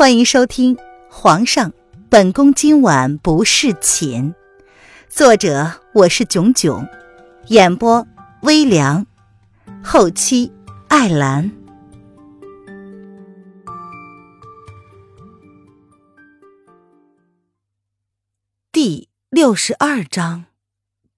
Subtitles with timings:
[0.00, 0.76] 欢迎收听
[1.10, 1.74] 《皇上，
[2.08, 4.32] 本宫今晚不侍寝》，
[5.10, 6.88] 作者我是囧囧，
[7.48, 8.06] 演播
[8.40, 9.06] 微凉，
[9.84, 10.50] 后期
[10.88, 11.52] 艾兰。
[18.72, 20.46] 第六十二章，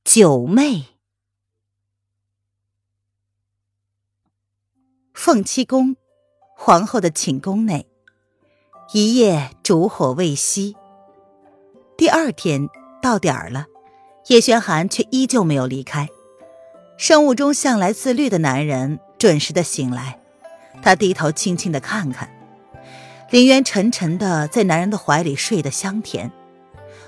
[0.02, 0.86] 九妹。
[5.14, 5.94] 凤七宫，
[6.56, 7.91] 皇后的寝宫内。
[8.90, 10.74] 一夜烛火未熄，
[11.96, 12.68] 第二天
[13.00, 13.66] 到点儿了，
[14.26, 16.08] 叶轩寒却依旧没有离开。
[16.98, 20.20] 生物钟向来自律的男人准时的醒来，
[20.82, 22.28] 他低头轻轻的看看，
[23.30, 26.30] 林渊沉沉的在男人的怀里睡得香甜，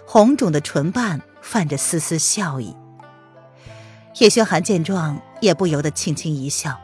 [0.06, 2.74] 红肿的唇瓣泛着丝丝笑意。
[4.20, 6.80] 叶轩寒见状，也不由得轻轻一笑。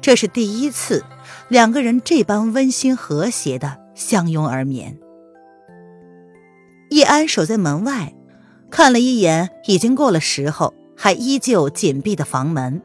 [0.00, 1.04] 这是第一次，
[1.48, 4.98] 两个人这般温馨和谐的相拥而眠。
[6.90, 8.14] 叶安守在门外，
[8.70, 12.82] 看了一眼已经过了时候还依旧紧闭的房门，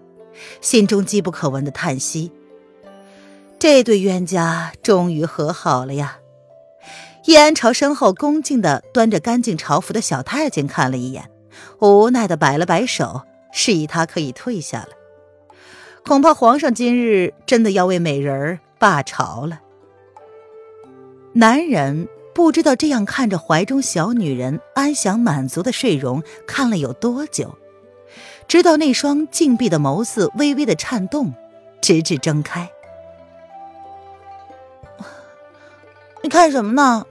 [0.62, 2.32] 心中机不可闻的叹息：
[3.58, 6.18] 这对冤家终于和好了呀！
[7.26, 11.30] 叶安朝身后恭敬的端着干净朝服的小太监看了一眼，
[11.80, 13.22] 无奈的摆了摆手，
[13.52, 14.90] 示意他可以退下了。
[16.06, 19.62] 恐怕皇上今日真的要为美人儿罢朝了。
[21.34, 27.56] 男人不知道这样看着怀中小女人安详满足的睡容看了有多久，
[28.48, 31.34] 直到那双静闭的眸子微微的颤动，
[31.82, 32.70] 直至睁开。
[36.24, 37.06] 你看什么呢？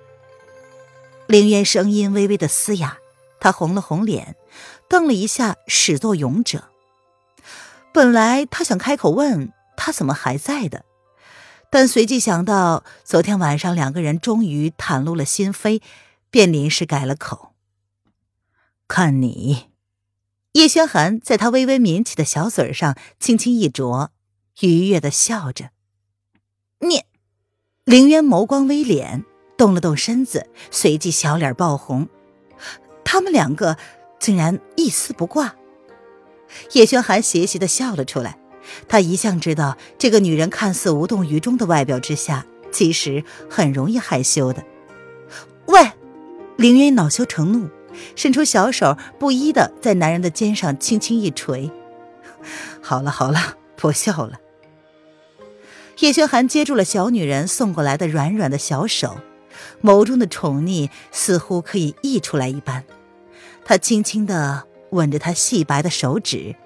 [1.27, 2.98] 凌渊声音微微的嘶哑，
[3.38, 4.36] 他红了红脸，
[4.88, 6.64] 瞪了一下，始作俑者。
[7.92, 10.84] 本来他想开口问他怎么还在的，
[11.70, 15.80] 但随即想到昨天晚上两个人终于袒露了心扉，
[16.30, 17.52] 便临时改了口。
[18.87, 19.70] 看你，
[20.53, 24.10] 叶轩寒在他微微抿起的小嘴上轻轻一啄，
[24.60, 25.70] 愉悦的笑着。
[26.81, 27.04] 你，
[27.84, 29.25] 凌渊眸光微敛，
[29.56, 32.09] 动了动身子，随即小脸爆红。
[33.04, 33.76] 他们两个
[34.19, 35.56] 竟然一丝不挂。
[36.72, 38.38] 叶轩寒邪邪的笑了出来，
[38.88, 44.65] 他一向知道这个女人看似无动于衷的外表之下，其实很容易害羞的。
[45.66, 45.93] 喂，
[46.56, 47.69] 凌云恼羞成怒，
[48.16, 51.71] 伸出小手，不依的在男人的肩上轻轻一捶。
[52.83, 54.39] 好了好了，不笑了。
[55.99, 59.19] 叶轩寒接住了小女人送过来的软软的小手，
[59.83, 62.84] 眸中的宠溺似乎可以溢出来一般，
[63.65, 64.65] 他轻轻的。
[64.91, 66.56] 吻着她细白的手指，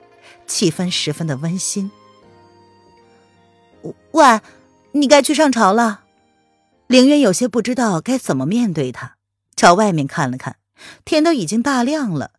[0.47, 1.91] 气氛十分的温馨。
[4.13, 4.41] 喂，
[4.93, 6.03] 你该去上朝了。
[6.87, 9.17] 凌渊有些不知道该怎么面对他，
[9.57, 10.57] 朝外面看了看，
[11.05, 12.33] 天都已经大亮了，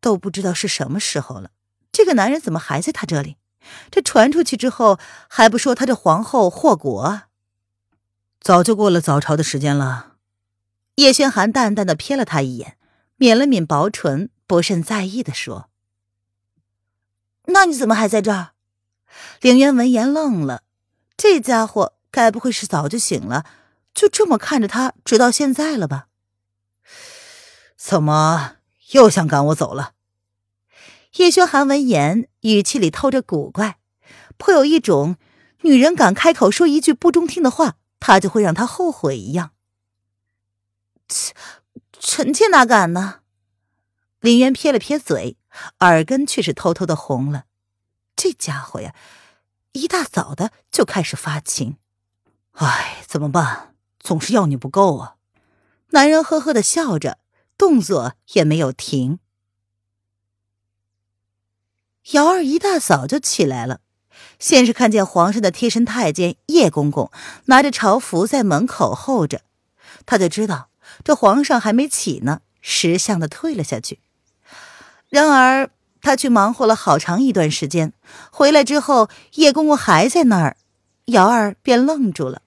[0.00, 1.50] 都不知道是什么时候了。
[1.92, 3.36] 这个男人怎么还在他这里？
[3.90, 4.98] 这传出去之后，
[5.28, 7.22] 还不说他这皇后祸国？
[8.40, 10.14] 早就过了早朝的时间了。
[10.96, 12.76] 叶轩寒淡淡的瞥了他一眼，
[13.18, 14.30] 抿了抿薄唇。
[14.50, 15.70] 不甚在意的说
[17.46, 18.50] ：“那你怎么还在这儿？”
[19.40, 20.64] 凌渊闻言愣了，
[21.16, 23.46] 这家伙该不会是早就醒了，
[23.94, 26.08] 就这么看着他直到现在了吧？
[27.76, 28.56] 怎么
[28.90, 29.92] 又想赶我走了？
[31.14, 33.78] 叶轩寒闻言，语气里透着古怪，
[34.36, 35.14] 颇有一种
[35.60, 39.52] 女人敢开口说一句不中听的话，他就会让她后悔一样。
[41.06, 41.32] 切，
[42.00, 43.20] 臣妾哪敢呢？
[44.20, 45.36] 林渊撇了撇嘴，
[45.78, 47.44] 耳根却是偷偷的红了。
[48.14, 48.94] 这家伙呀，
[49.72, 51.78] 一大早的就开始发情。
[52.52, 53.74] 唉，怎么办？
[53.98, 55.16] 总是要你不够啊！
[55.90, 57.18] 男人呵呵的笑着，
[57.56, 59.18] 动作也没有停。
[62.12, 63.80] 瑶儿一大早就起来了，
[64.38, 67.10] 先是看见皇上的贴身太监叶公公
[67.46, 69.42] 拿着朝服在门口候着，
[70.04, 70.68] 他就知道
[71.02, 74.00] 这皇上还没起呢，识相的退了下去。
[75.10, 75.70] 然而，
[76.00, 77.92] 他去忙活了好长一段时间，
[78.30, 80.56] 回来之后，叶公公还在那儿，
[81.06, 82.42] 瑶儿便愣住了。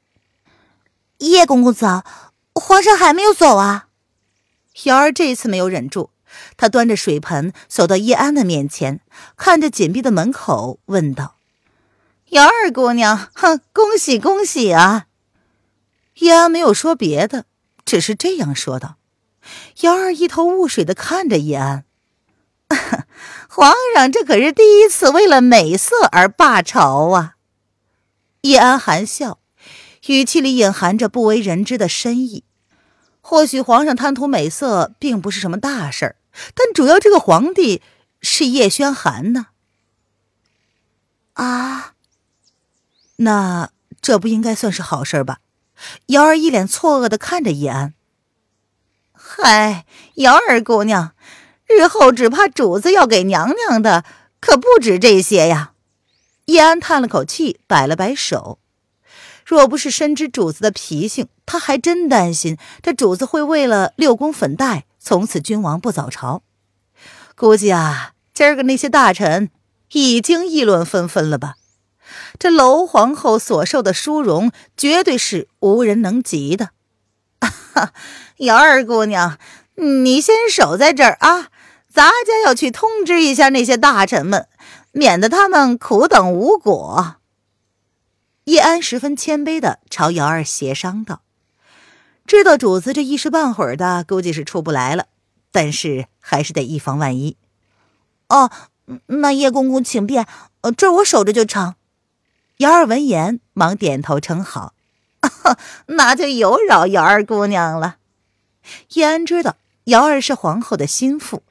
[1.19, 2.03] 叶公公早，
[2.55, 3.87] 皇上还没有走啊？
[4.85, 6.09] 瑶儿这次没有忍住，
[6.57, 9.01] 她端着水盆走到叶安的面前，
[9.35, 11.35] 看着紧闭的门口，问道
[12.31, 15.05] ：“瑶儿姑娘，哼，恭喜恭喜啊！”
[16.19, 17.45] 叶安没有说别的，
[17.85, 18.95] 只是这样说道。
[19.81, 21.85] 瑶儿一头雾水的看着叶安。
[23.49, 27.35] 皇上，这可是第一次为了美色而罢朝啊！
[28.41, 29.39] 叶安含笑，
[30.07, 32.43] 语气里隐含着不为人知的深意。
[33.21, 36.15] 或许皇上贪图美色并不是什么大事儿，
[36.53, 37.81] 但主要这个皇帝
[38.21, 39.47] 是叶轩寒呢。
[41.33, 41.93] 啊，
[43.17, 43.69] 那
[44.01, 45.39] 这不应该算是好事吧？
[46.07, 47.93] 瑶儿一脸错愕的看着叶安。
[49.13, 49.85] 嗨，
[50.15, 51.15] 瑶儿姑娘，
[51.73, 54.05] 日后只怕主子要给娘娘的
[54.39, 55.71] 可不止这些呀。
[56.45, 58.59] 叶安叹了口气，摆了摆手。
[59.45, 66.43] 若不是深知主子的脾性，他还真担心这主子会为了六宫粉黛，从此君王不早朝。
[67.35, 69.49] 估计啊，今儿个那些大臣
[69.91, 71.55] 已经议论纷纷了吧？
[72.37, 76.69] 这娄皇后所受的殊荣，绝对是无人能及的。
[77.73, 77.91] 哈，
[78.37, 79.37] 瑶儿姑娘，
[79.75, 81.49] 你先守在这儿啊，
[81.93, 84.47] 咱家要去通知一下那些大臣们，
[84.93, 87.17] 免得他们苦等无果。
[88.45, 91.21] 叶安十分谦卑的朝瑶儿协商道
[92.25, 95.05] ：“知道主子这一时半会儿的估计是出不来了，
[95.51, 97.37] 但是还是得以防万一。”
[98.29, 98.49] 哦，
[99.05, 100.25] 那叶公公请便，
[100.61, 101.75] 呃，这我守着就成。
[102.57, 104.73] 瑶儿闻言忙点头称好
[105.85, 107.97] ：“那就有扰瑶儿姑娘了。”
[108.93, 111.43] 叶安知道瑶儿是皇后的心腹，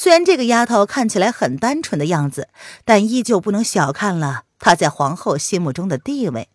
[0.00, 2.50] 虽然这个丫头看起来很单纯的样子，
[2.84, 4.44] 但依旧不能小看了。
[4.60, 6.48] 她在皇后心目中的地位。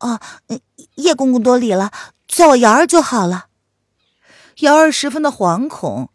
[0.00, 0.18] 哦，
[0.96, 1.92] 叶公公多礼了，
[2.26, 3.46] 叫我瑶儿就好了。
[4.62, 6.10] 瑶儿十分的惶恐，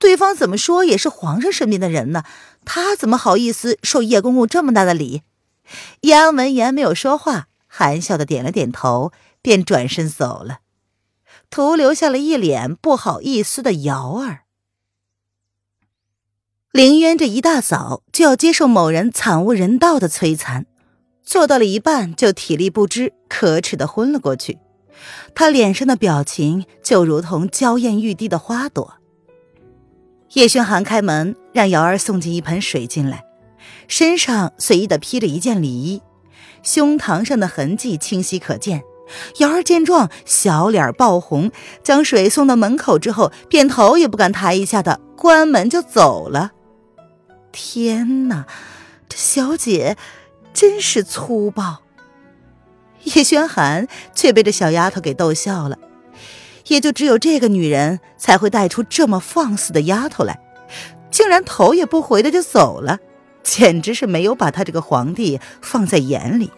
[0.00, 2.24] 对方怎么说也是皇上身边的人呢，
[2.64, 5.22] 他怎么好意思受叶公公这么大的礼？
[6.00, 10.58] 叶安闻言没有说话，含笑的点了点头，便转身走了，
[11.48, 14.40] 徒留下了一脸不好意思的瑶儿。
[16.78, 20.64] 凌渊这一大早就要接受某人惨无人道的摧残，
[21.24, 24.58] 做到了一半就体力不支，可耻的昏了过去。
[25.34, 28.94] 他脸上的表情就如同娇艳欲滴的花朵。
[30.34, 33.24] 叶轩寒开门，让瑶儿送进一盆水进来，
[33.88, 36.00] 身上随意的披着一件里衣，
[36.62, 38.84] 胸膛上的痕迹清晰可见。
[39.38, 41.50] 瑶儿见状，小脸爆红，
[41.82, 46.52] 将水送到门口之后，便头也不敢抬一下的关门就走了。
[47.52, 48.46] 天哪，
[49.08, 49.96] 这小姐
[50.52, 51.78] 真是粗暴！
[53.04, 55.78] 叶轩寒却被这小丫头给逗笑了，
[56.66, 60.38] 也就只有这个女人才会带出这么放肆的丫头来，
[61.10, 62.98] 竟然头也不回的就走了，
[63.42, 66.50] 简直是没有把他这个皇帝放在眼里。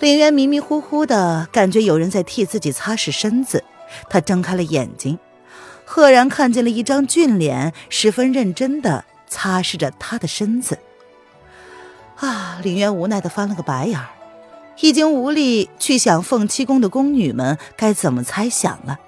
[0.00, 3.64] 林渊迷迷糊糊的感觉有人在替自己擦拭身子，
[4.10, 5.18] 他睁开了眼睛，
[5.84, 9.04] 赫然看见了一张俊脸，十分认真的。
[9.32, 10.78] 擦拭着他的身子，
[12.18, 12.60] 啊！
[12.62, 14.10] 林渊无奈的翻了个白眼儿，
[14.80, 19.00] 已经无力去想凤七宫的宫女们该怎么猜想了。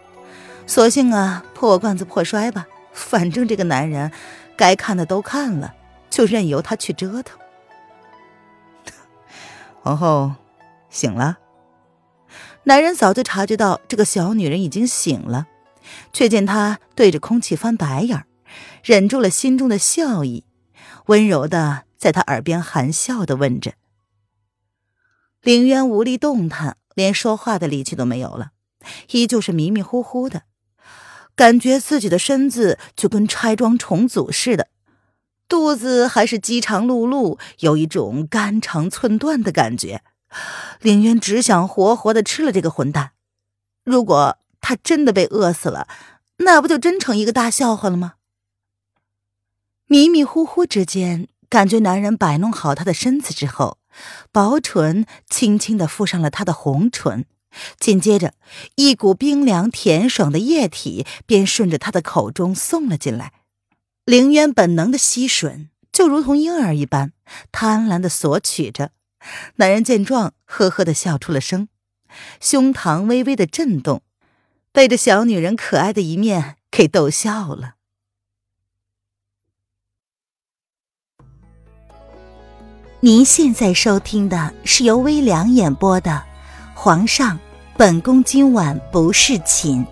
[0.67, 4.11] 索性啊，破罐子破摔吧，反正这个男人
[4.57, 5.75] 该看的都看了，
[6.09, 7.39] 就任由他去折腾。
[9.85, 10.33] 皇后
[10.89, 11.37] 醒了，
[12.63, 15.47] 男人早就察觉到这个小女人已经醒了，
[16.15, 18.25] 却见她对着空气翻白眼儿。
[18.85, 20.45] 忍住了心中的笑意，
[21.07, 23.73] 温柔的在他耳边含笑的问着。
[25.41, 28.51] 凌渊无力动弹，连说话的力气都没有了，
[29.13, 30.43] 依旧是迷迷糊糊的，
[31.35, 34.69] 感觉自己的身子就跟拆装重组似的，
[35.49, 40.03] 肚子还是饥肠辘辘，有一种肝肠寸断的感觉。
[40.81, 43.13] 凌渊只想活活的吃了这个混蛋。
[43.83, 45.89] 如果他真的被饿死了，
[46.39, 48.15] 那不就真成一个大笑话了吗？
[49.87, 53.79] 迷迷糊糊之间，感觉男人摆弄好他的身子之后，
[54.33, 57.27] 薄唇轻轻的附上了他的红唇，
[57.79, 58.33] 紧接着，
[58.77, 63.33] 一股冰凉甜爽的液体便顺着他的口中送了进来。
[64.07, 67.13] 凌渊本能的吸吮，就如同婴儿一般，
[67.53, 68.91] 贪婪的索取着。
[69.57, 71.69] 男人见状，呵呵的笑出了声，
[72.41, 74.03] 胸膛微微的震动，
[74.73, 77.75] 被这小女人可爱的一面给逗笑了。
[83.05, 86.11] 您现在收听的是由微凉演播的
[86.75, 87.39] 《皇上，
[87.77, 89.85] 本宫今晚不侍寝》。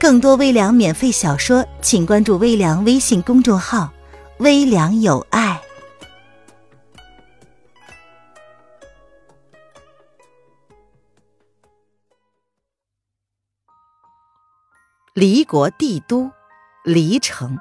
[0.00, 3.92] 更多微凉免费小说，请关注微凉微信公众号
[4.40, 5.60] “微凉有爱”。
[15.12, 16.30] 离国帝都，
[16.84, 17.58] 离城，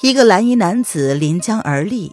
[0.00, 2.12] 一个蓝衣男子临江而立。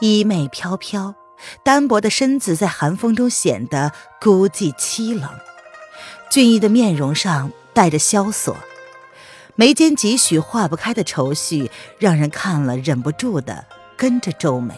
[0.00, 1.14] 衣袂飘飘，
[1.62, 5.30] 单薄的身子在寒风中显得孤寂凄冷，
[6.28, 8.56] 俊逸的面容上带着萧索，
[9.54, 13.64] 眉间几许化不开的愁绪，让人看了忍不住的
[13.96, 14.74] 跟着皱眉。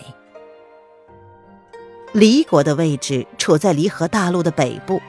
[2.13, 5.01] 离国的位置处在离合大陆的北部，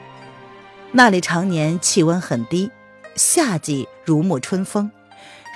[0.92, 2.70] 那里常年气温很低，
[3.14, 4.90] 夏季如沐春风，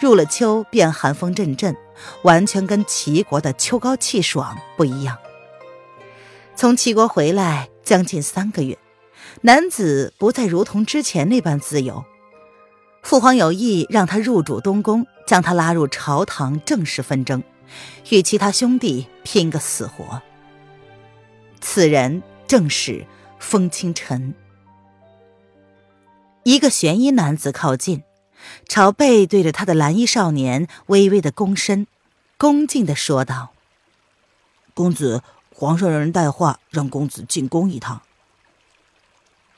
[0.00, 1.74] 入了秋便寒风阵阵，
[2.22, 5.18] 完全跟齐国的秋高气爽不一样。
[6.54, 8.78] 从齐国回来将近三个月，
[9.40, 12.04] 男子不再如同之前那般自由。
[13.02, 17.42] 父皇有意让他入主东宫，将他拉入朝堂正式纷争，
[18.10, 20.22] 与其他兄弟拼个死活。
[21.60, 23.04] 此人正是
[23.38, 24.34] 风清晨。
[26.44, 28.02] 一个玄衣男子靠近，
[28.68, 31.86] 朝背对着他的蓝衣少年微微的躬身，
[32.36, 33.52] 恭敬的说道
[34.74, 35.22] ：“公子，
[35.54, 38.02] 皇上让人带话，让公子进宫一趟。”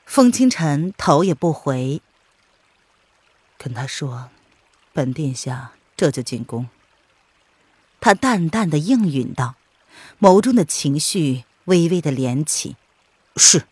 [0.05, 2.01] 风清晨头也不回，
[3.57, 4.29] 跟他说
[4.93, 6.67] ：“本殿下这就进宫。”
[7.99, 9.55] 他淡淡的应允道，
[10.19, 11.45] 眸中的情绪。
[11.65, 12.75] 微微的敛起，
[13.37, 13.65] 是。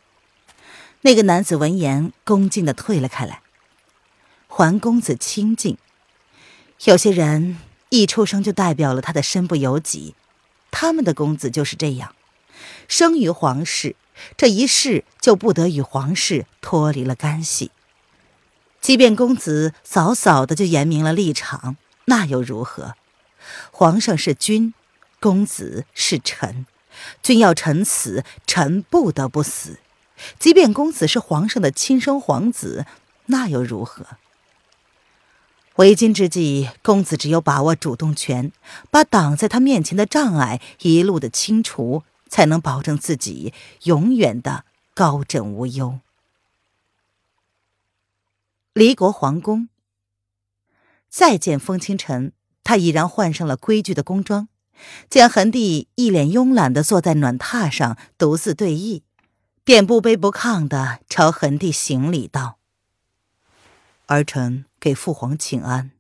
[1.02, 3.43] 那个男子闻言，恭敬的退了开来。
[4.56, 5.80] 桓公子清静，
[6.84, 7.58] 有些人
[7.90, 10.14] 一出生就代表了他的身不由己，
[10.70, 12.14] 他们的公子就是这样，
[12.88, 13.96] 生于皇室，
[14.38, 17.72] 这一世就不得与皇室脱离了干系。
[18.80, 22.94] 即便公子早早的就言明了立场，那又如何？
[23.72, 24.76] 皇上是君，
[25.20, 26.68] 公子是臣。
[27.24, 29.80] 君要臣死，臣不得不死。
[30.38, 32.86] 即便公子是皇上的亲生皇子，
[33.26, 34.06] 那又如何？
[35.78, 38.52] 为今之计，公子只有把握主动权，
[38.92, 43.54] 把挡在他面前的障碍一路的清除，才能保证自己
[43.86, 46.00] 永远的高枕无忧。
[48.74, 49.68] 离国皇宫，
[51.10, 54.48] 再见风清晨，他已然换上了规矩的宫装。
[55.10, 59.02] 见恒帝一脸慵懒的坐在暖榻上独自对弈，
[59.64, 62.58] 便不卑不亢的朝恒帝行礼道
[64.08, 65.92] ：“儿臣给父皇请安。”“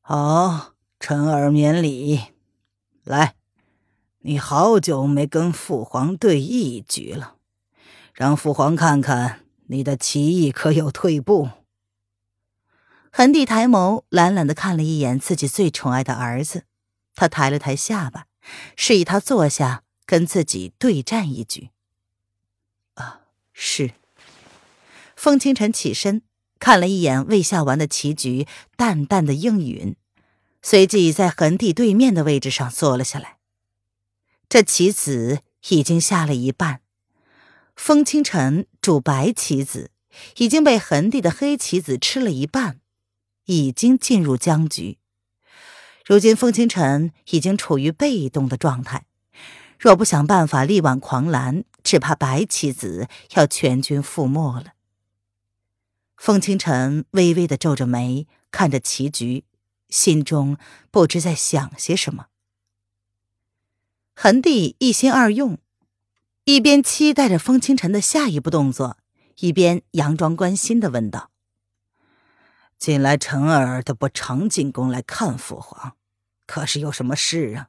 [0.00, 2.20] 好，臣儿免礼。
[3.02, 3.34] 来，
[4.18, 7.38] 你好久没跟父皇对弈一局了，
[8.14, 11.50] 让父皇看看你的棋艺可有退步。”
[13.10, 16.66] 恒帝抬眸懒懒的看了一眼自己最宠爱的儿子。
[17.16, 18.26] 他抬了抬下巴，
[18.76, 21.70] 示意他坐下，跟自己对战一局。
[22.94, 23.90] 啊，是。
[25.16, 26.22] 风清晨起身，
[26.66, 28.44] 看了一眼未下完的棋局，
[28.76, 29.94] 淡淡的应允，
[30.60, 33.36] 随即在恒帝对面的位置上坐了下来。
[34.48, 36.80] 这棋子已经下了一半，
[37.76, 39.92] 风清晨主白棋子，
[40.38, 42.80] 已经被恒帝的黑棋子吃了一半，
[43.44, 44.98] 已经进入僵局。
[46.04, 49.04] 如今风清晨已经处于被动的状态，
[49.78, 54.72] 若不想办法力挽狂澜，只怕白棋子要全军覆没了。
[56.16, 59.44] 风清晨微微的皱着眉，看着棋局，
[59.88, 60.56] 心中
[60.90, 62.26] 不知在想些什么。
[64.14, 65.58] 恒帝一心二用，
[66.44, 68.96] 一边期待着风清晨的下一步动作，
[69.40, 71.30] 一边佯装关心的问道。
[72.78, 75.96] 近来臣儿都不常进宫来看父皇，
[76.46, 77.68] 可是有什么事啊？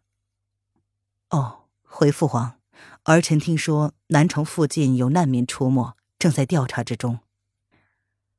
[1.29, 2.59] 哦，回父皇，
[3.03, 7.19] 儿臣听说南城附近有难民出没，正在调查之中。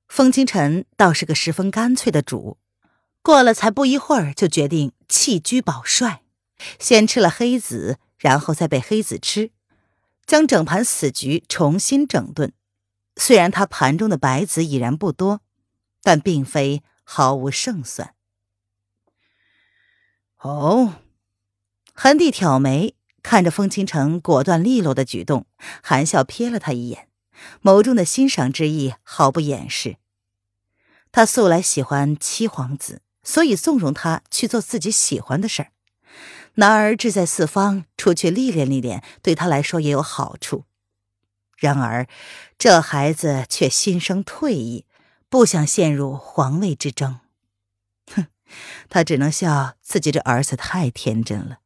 [0.09, 2.59] 风清晨倒是个十分干脆的主，
[3.23, 6.23] 过了才不一会儿就决定弃车保帅，
[6.79, 9.51] 先吃了黑子，然后再被黑子吃，
[10.27, 12.53] 将整盘死局重新整顿。
[13.17, 15.41] 虽然他盘中的白子已然不多。
[16.01, 18.15] 但并非毫无胜算。
[20.39, 20.95] 哦，
[21.93, 25.45] 恒帝挑眉看着风清城果断利落的举动，
[25.83, 27.08] 含笑瞥了他一眼，
[27.63, 29.97] 眸中的欣赏之意毫不掩饰。
[31.13, 35.73] 他素来喜欢七皇子，所以纵容他去做自己喜欢的事儿。
[36.55, 40.65] 男儿志在四方，出去历练历练，对他来说也有好处。
[41.57, 42.07] 然而，
[42.59, 44.85] 这孩子却心生退意。
[45.31, 47.21] 不想陷入皇位之争，
[48.15, 48.29] 哼，
[48.89, 51.59] 他只能笑自己这儿子太天真了。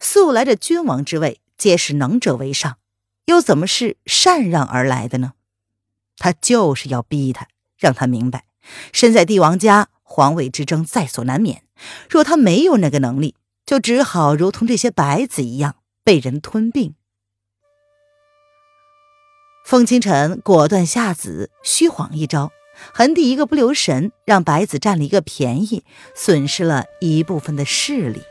[0.00, 2.78] 素来这君王之位皆是能者为上，
[3.26, 5.32] 又怎么是禅让而来的呢？
[6.16, 7.48] 他就是要逼他，
[7.78, 8.44] 让他明白，
[8.92, 11.62] 身在帝王家，皇位之争在所难免。
[12.08, 16.94] 若他没有那个能力，就只好如同这些白子一样，被人吞并。
[19.64, 22.50] 凤清晨果断下子，虚晃一招，
[22.92, 28.22] 恒帝一个不留神，让白子占了一个便宜，损失了一部分的势力。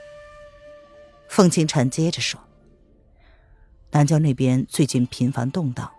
[1.29, 2.41] 风清晨接着说
[3.91, 5.91] ：“南郊那边最近频繁动荡，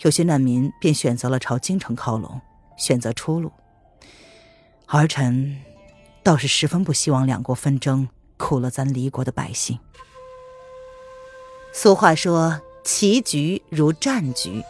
[0.00, 2.40] 有些难民便选择了朝京城靠拢，
[2.78, 3.52] 选择出路。
[4.86, 5.60] 儿臣
[6.22, 8.08] 倒是十分不希望两国纷争
[8.38, 9.78] 苦了咱离国的百姓。
[11.72, 14.62] 俗话说：‘棋局如战局。’”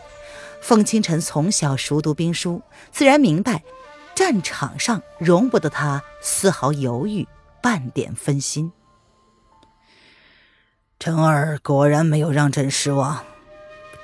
[0.61, 3.63] 凤清晨从小熟读兵书，自然明白，
[4.15, 7.29] 战场上容不得他丝毫犹豫，
[7.63, 8.73] 半点分心。
[11.05, 13.23] 臣儿果然没有让朕失望，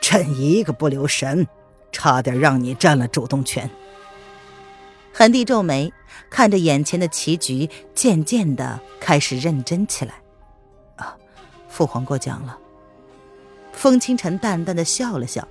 [0.03, 1.49] 朕一个不留神，
[1.91, 3.71] 差点让你占了主动权。
[5.11, 5.91] 恒帝皱眉，
[6.29, 10.13] 看着眼前的棋局，渐渐的开始认真起来。
[10.97, 11.17] 啊，
[11.71, 12.59] 父皇过奖了。
[13.73, 15.49] 风清晨淡淡的笑了笑。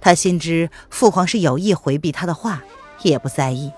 [0.00, 2.64] 他心知父皇是有意回避他的话，
[3.02, 3.70] 也不在意。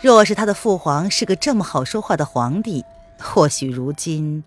[0.00, 2.84] 若是他的父皇是个这么好说话的皇帝，
[3.18, 4.44] 或许如今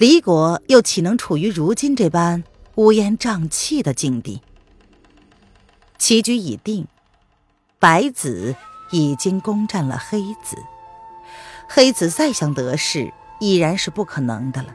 [0.00, 2.42] 离国又岂能处于如今这般
[2.76, 4.40] 乌烟瘴气的境地？
[5.98, 6.88] 棋局已定，
[7.78, 8.56] 白子
[8.92, 10.56] 已经攻占了黑子，
[11.68, 14.74] 黑子再想得势，已然是不可能的了。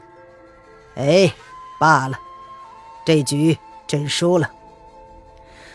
[0.94, 1.34] 哎，
[1.80, 2.20] 罢了，
[3.04, 4.52] 这局朕输了。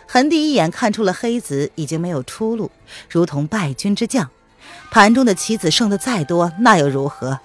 [0.07, 2.71] 恒帝一眼看出了黑子已经没有出路，
[3.09, 4.29] 如同败军之将。
[4.91, 7.41] 盘中的棋子剩的再多，那又如何？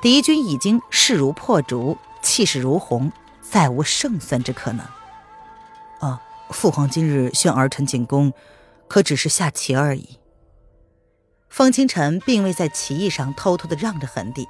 [0.00, 4.86] 敌军已经势如破竹，气势如虹，再无胜算之可能。
[6.00, 8.32] 啊，父皇今日宣儿臣进宫，
[8.88, 10.18] 可只是下棋而已。
[11.48, 14.46] 风清晨并未在棋艺上偷偷的让着恒帝，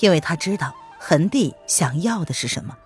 [0.00, 2.76] 因为他知道恒帝想要的是什么。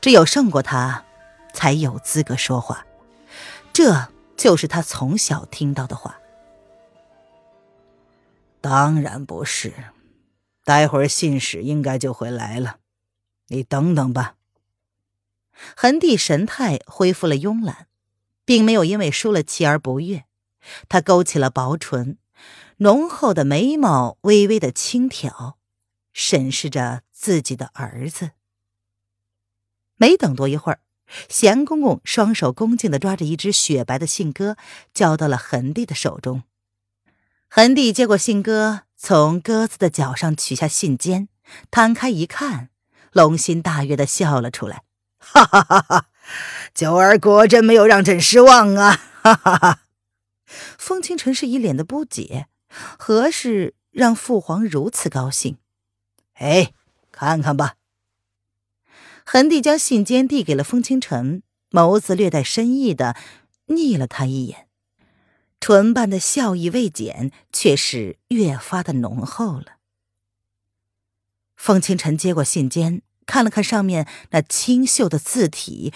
[0.00, 1.04] 只有胜过他，
[1.52, 2.86] 才有资格说话。
[3.72, 6.18] 这就是他从小听到的话。
[8.60, 9.72] 当然不是，
[10.64, 12.78] 待会儿信使应该就会来了，
[13.48, 14.36] 你等等吧。
[15.76, 17.86] 恒帝神态恢复了慵懒，
[18.44, 20.24] 并没有因为输了棋而不悦。
[20.88, 22.16] 他勾起了薄唇，
[22.78, 25.58] 浓厚的眉毛微微的轻挑，
[26.12, 28.30] 审视着自己的儿子。
[29.96, 30.80] 没等多一会儿。
[31.28, 34.56] 贤公公双手恭敬的抓着一只雪白的信鸽，
[34.94, 36.42] 交到了恒帝的手中。
[37.50, 41.26] 恒帝接过信鸽，从鸽子的脚上取下信笺，
[41.72, 42.68] 摊开一看，
[43.10, 44.84] 龙心大悦的笑了出来
[45.18, 46.06] ：“哈哈哈哈！
[46.72, 49.80] 九儿果真没有让朕失望啊！”哈哈哈。
[50.78, 52.46] 风清晨是一脸的不解，
[52.96, 55.56] 何事让父皇如此高兴？
[56.34, 56.72] 哎，
[57.10, 57.74] 看看吧。
[59.26, 63.16] 恒帝将信笺递给了风清晨，眸子略带深意的
[63.66, 64.68] 睨了他一眼，
[65.62, 69.76] 唇瓣的笑意未减，却是越发的浓厚了。
[71.54, 75.94] 风清晨接过信笺，看了看上面那清秀的字体，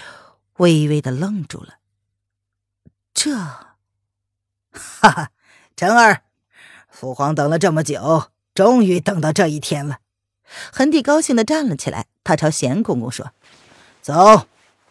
[0.59, 1.79] 微微的愣住了。
[3.13, 3.73] 这，哈
[5.01, 5.33] 哈，
[5.75, 6.23] 晨儿，
[6.89, 9.99] 父皇等了这么久，终于等到这一天了。
[10.73, 12.07] 恒帝高兴的站了起来。
[12.23, 13.33] 他朝贤公公说
[14.01, 14.47] ：“走，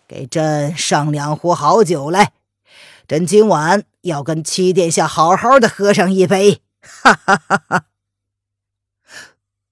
[0.05, 2.33] 给朕上两壶好酒来，
[3.07, 7.85] 朕今晚要跟七殿下好好的喝上一杯。”哈哈哈哈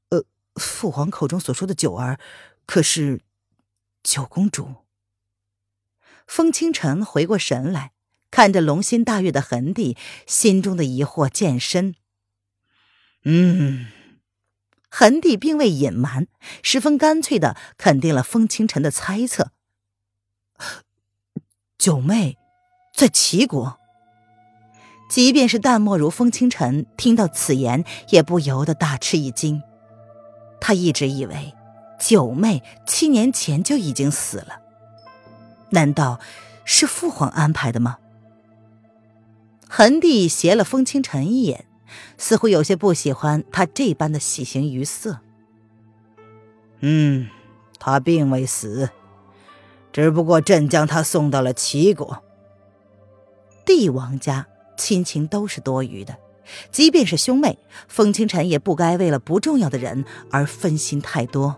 [0.10, 2.20] 呃，父皇口中所说的九儿，
[2.66, 3.22] 可是
[4.02, 4.76] 九公主？
[6.26, 7.92] 风清晨回过神来，
[8.32, 11.96] 看着龙心大悦的恒帝，心中的疑惑渐深。
[13.24, 13.88] 嗯。
[14.96, 16.28] 恒帝并未隐瞒，
[16.62, 19.52] 十分干脆的肯定了风清晨的猜测。
[21.80, 22.38] 九妹
[22.94, 23.78] 在齐国，
[25.10, 29.62] 即便是淡漠如风清晨，听到此言也不由得大吃一惊。
[30.62, 31.54] 他一直以为
[32.00, 34.62] 九妹七年前就已经死了，
[35.72, 36.20] 难道
[36.64, 37.98] 是父皇安排的吗？
[39.68, 41.66] 恒帝斜了风清晨一眼。
[42.18, 45.20] 似乎有些不喜欢他这般的喜形于色。
[46.80, 47.28] 嗯，
[47.78, 48.90] 他并未死，
[49.92, 52.24] 只不过朕将他送到了齐国。
[53.66, 54.48] 帝王家
[54.78, 56.18] 亲情都是多余的，
[56.72, 61.58] 即便是兄妹，风清晨也不该为了不重要的人而分心太多。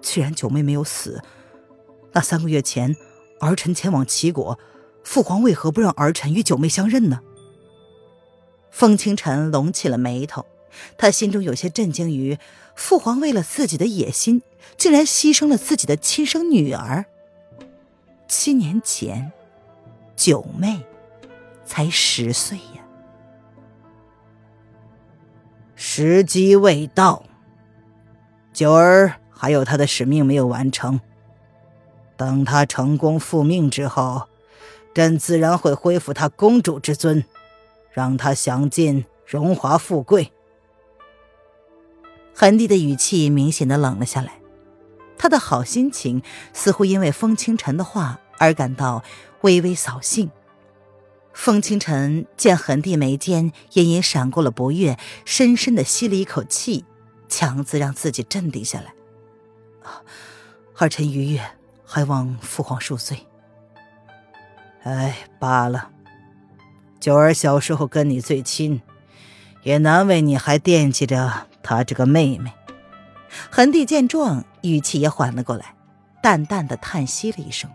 [0.00, 1.22] 既然九妹没有死，
[2.12, 2.94] 那三个月前
[3.40, 4.58] 儿臣前往齐国。
[5.02, 7.20] 父皇为何不让儿臣与九妹相认呢？
[8.70, 10.46] 风清晨拢起了眉头，
[10.96, 12.38] 他心中有些震惊于
[12.74, 14.42] 父皇为了自己的野心，
[14.78, 17.04] 竟然牺牲了自己的亲生女儿。
[18.36, 19.30] 七年前，
[20.16, 20.84] 九妹
[21.64, 22.82] 才十岁呀。
[25.76, 27.22] 时机未到，
[28.52, 31.00] 九儿还有他的使命没有完成。
[32.16, 34.26] 等他成功复命之后，
[34.92, 37.24] 朕自然会恢复他公主之尊，
[37.92, 40.32] 让他享尽荣华富贵。
[42.34, 44.40] 恒帝的语气明显的冷了下来，
[45.16, 46.20] 他的好心情
[46.52, 49.02] 似乎因为风清晨的话而感到
[49.42, 50.30] 微微扫兴。
[51.32, 56.84] 风清晨见恒帝眉间隐隐闪过了不悦，深深的吸了一口气，
[57.28, 58.94] 强自让自己镇定下来。
[60.78, 61.40] 儿臣逾越，
[61.84, 63.26] 还望父皇恕罪。
[64.84, 65.90] 哎，罢了，
[67.00, 68.80] 九儿小时候跟你最亲，
[69.62, 71.46] 也难为你还惦记着。
[71.62, 72.52] 他这个妹妹，
[73.50, 75.74] 恒帝见状，语气也缓了过来，
[76.22, 77.70] 淡淡的叹息了一声。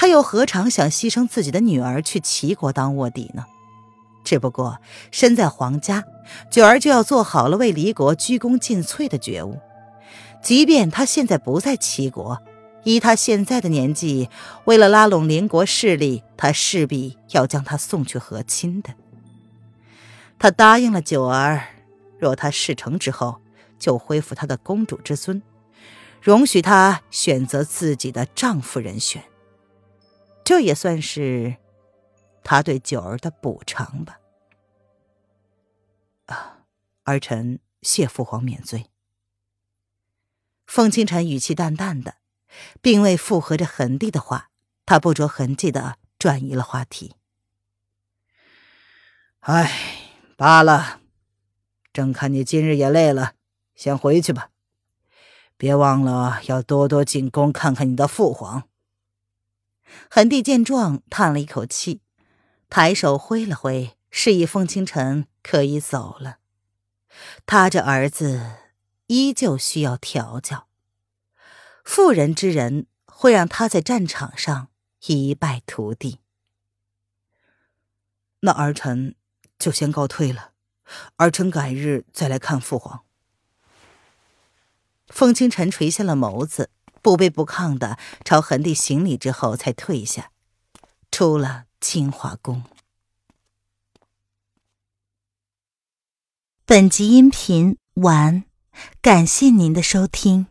[0.00, 3.46] 他又何尝想牺牲自己的女儿去齐国当卧底呢？
[4.22, 4.78] 只不过
[5.10, 6.04] 身在皇家，
[6.52, 9.58] 九儿就要做好了为离国鞠躬尽瘁的觉悟。
[10.40, 12.40] 即便他现在不在齐国，
[12.84, 14.30] 以他现在的年纪，
[14.66, 18.90] 为了拉拢邻国势力，他势必要将她送去和亲的。
[20.38, 21.60] 他答应了九儿。
[22.20, 23.40] 若她事成之后，
[23.80, 25.42] 就恢复她的公主之尊，
[26.22, 29.24] 容许她选择自己的丈夫人选。
[30.48, 31.58] 这也算是
[32.42, 34.18] 他对九儿的补偿吧。
[36.24, 36.64] 啊，
[37.04, 38.86] 儿臣谢父皇免罪。
[40.66, 42.14] 凤清晨语气淡淡的，
[42.80, 44.48] 并未附和着恒帝的话，
[44.86, 47.16] 他不着痕迹的转移了话题。
[49.40, 49.70] 唉，
[50.38, 51.02] 罢了。
[51.92, 53.34] 朕看你今日也累了，
[53.74, 54.48] 先回去吧。
[55.58, 58.67] 别忘了要多多进宫看看你的父皇。
[60.10, 62.00] 恒帝见状，叹了一口气，
[62.70, 66.38] 抬手挥了挥，示意风清晨可以走了。
[67.46, 68.56] 他这儿子
[69.08, 70.68] 依旧需要调教，
[71.84, 74.68] 妇人之仁会让他在战场上
[75.06, 76.20] 一败涂地。
[78.40, 79.16] 那儿臣
[79.58, 80.52] 就先告退了。
[81.16, 83.04] 儿臣改日再来看父皇。
[85.08, 86.70] 风清晨垂下了眸子，
[87.08, 90.30] 不卑不亢的朝恒帝行礼之后，才退下，
[91.10, 92.64] 出了清华宫。
[96.66, 98.44] 本集音频完，
[99.00, 100.48] 感谢您的收听。